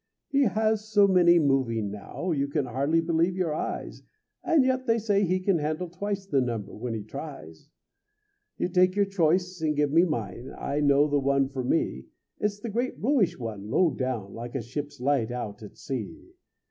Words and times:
He 0.29 0.45
has 0.45 0.89
so 0.91 1.07
many 1.07 1.37
moving 1.37 1.91
now, 1.91 2.31
You 2.31 2.47
can 2.47 2.65
hardly 2.65 3.01
believe 3.01 3.35
your 3.37 3.53
eyes; 3.53 4.01
And 4.43 4.63
yet 4.65 4.87
they 4.87 4.97
say 4.97 5.23
he 5.23 5.39
can 5.39 5.59
handle 5.59 5.89
twice 5.89 6.25
The 6.25 6.41
number 6.41 6.73
when 6.73 6.95
he 6.95 7.03
tries. 7.03 7.69
You 8.57 8.67
take 8.69 8.95
your 8.95 9.05
choice 9.05 9.61
and 9.61 9.75
give 9.75 9.91
me 9.91 10.03
mine, 10.03 10.55
I 10.57 10.79
know 10.79 11.07
the 11.07 11.19
one 11.19 11.49
for 11.49 11.63
me, 11.63 12.05
It's 12.39 12.59
that 12.61 12.69
great 12.71 12.99
bluish 12.99 13.37
one 13.37 13.69
low 13.69 13.91
down 13.91 14.33
Like 14.33 14.55
a 14.55 14.63
ship's 14.63 14.99
light 14.99 15.29
out 15.29 15.61
at 15.61 15.77
sea. 15.77 16.31